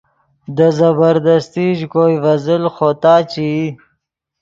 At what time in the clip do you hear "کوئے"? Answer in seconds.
1.91-2.15